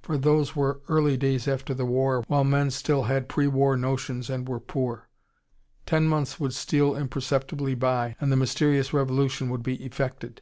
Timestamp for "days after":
1.16-1.74